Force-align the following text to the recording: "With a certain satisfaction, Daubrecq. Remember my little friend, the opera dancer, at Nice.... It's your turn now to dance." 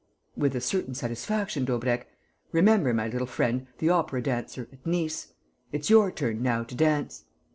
"With 0.35 0.55
a 0.55 0.61
certain 0.61 0.95
satisfaction, 0.95 1.63
Daubrecq. 1.63 2.07
Remember 2.51 2.91
my 2.91 3.07
little 3.07 3.27
friend, 3.27 3.67
the 3.77 3.91
opera 3.91 4.23
dancer, 4.23 4.67
at 4.73 4.83
Nice.... 4.83 5.33
It's 5.71 5.91
your 5.91 6.11
turn 6.11 6.41
now 6.41 6.63
to 6.63 6.73
dance." 6.73 7.25